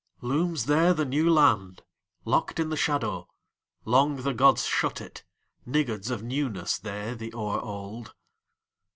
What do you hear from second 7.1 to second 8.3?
the o'er old.